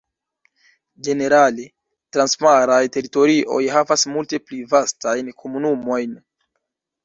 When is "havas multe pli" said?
3.77-4.65